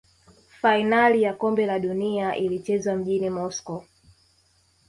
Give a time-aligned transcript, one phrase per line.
[0.61, 3.83] fainali ya kombe la dunia ilichezwa mjini moscow